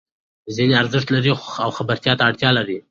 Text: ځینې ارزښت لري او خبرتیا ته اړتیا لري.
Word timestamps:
ځینې 0.55 0.73
ارزښت 0.81 1.07
لري 1.15 1.29
او 1.65 1.69
خبرتیا 1.77 2.13
ته 2.17 2.23
اړتیا 2.29 2.49
لري. 2.57 2.77